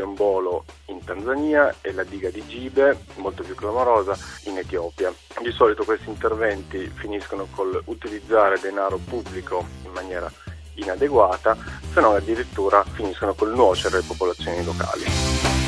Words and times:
Ombolo 0.00 0.64
in 0.86 1.02
Tanzania 1.04 1.74
e 1.80 1.92
la 1.92 2.04
diga 2.04 2.30
di 2.30 2.44
Gibe, 2.46 3.04
molto 3.16 3.42
più 3.42 3.54
clamorosa, 3.54 4.16
in 4.44 4.58
Etiopia. 4.58 5.12
Di 5.40 5.50
solito 5.52 5.84
questi 5.84 6.08
interventi 6.08 6.90
finiscono 6.94 7.46
col 7.50 7.80
utilizzare 7.86 8.58
denaro 8.60 8.98
pubblico 8.98 9.66
in 9.84 9.92
maniera 9.92 10.30
inadeguata, 10.74 11.56
se 11.92 12.00
no 12.00 12.14
addirittura 12.14 12.84
finiscono 12.84 13.34
col 13.34 13.54
nuocere 13.54 13.98
le 13.98 14.04
popolazioni 14.06 14.64
locali. 14.64 15.63